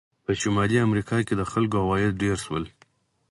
په 0.25 0.31
شمالي 0.41 0.77
امریکا 0.87 1.17
کې 1.27 1.33
د 1.37 1.41
خلکو 1.51 1.75
عواید 1.83 2.19
ډېر 2.23 2.37
شول. 2.45 2.63